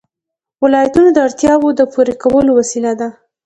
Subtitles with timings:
[0.63, 3.09] ولایتونه د اړتیاوو د پوره کولو وسیله ده.